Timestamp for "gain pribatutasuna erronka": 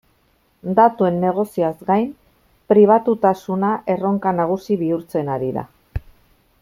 1.89-4.35